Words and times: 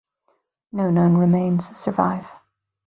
No 0.71 0.89
known 0.89 1.15
remains 1.15 1.77
survive. 1.77 2.25